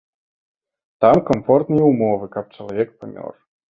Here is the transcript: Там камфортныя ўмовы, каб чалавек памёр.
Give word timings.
Там 1.05 1.15
камфортныя 1.29 1.85
ўмовы, 1.93 2.35
каб 2.37 2.45
чалавек 2.61 2.89
памёр. 3.03 3.33